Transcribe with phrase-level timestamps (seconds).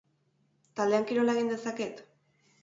[0.81, 2.03] Taldean kirola egin dezaket?